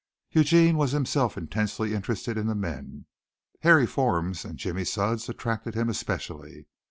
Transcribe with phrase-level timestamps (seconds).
[0.31, 3.05] Eugene was himself intensely interested in the men.
[3.59, 6.65] Harry Fornes and Jimmy Sudds attracted him especially.